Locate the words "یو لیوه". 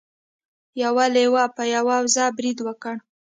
0.83-1.43